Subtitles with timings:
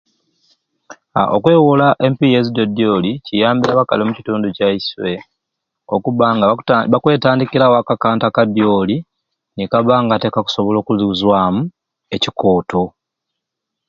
[1.19, 5.11] Aa okwewola empiiya ezidyodyoli kiyambire abakali okutundu kyaiswe
[5.95, 8.97] okubba nga bakuta bakwetandikirawo akantu akadyoli
[9.55, 11.61] nikabba nga te kakusobola okuzwamu
[12.15, 12.83] ekikooto